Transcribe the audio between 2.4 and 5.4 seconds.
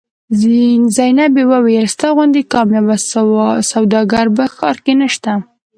کاميابه سوداګر په ښار کې نشته.